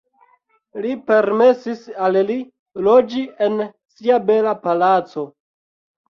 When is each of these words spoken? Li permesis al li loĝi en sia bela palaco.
Li 0.83 0.91
permesis 1.09 1.83
al 2.05 2.15
li 2.29 2.37
loĝi 2.87 3.21
en 3.47 3.59
sia 3.97 4.17
bela 4.31 4.55
palaco. 4.65 5.27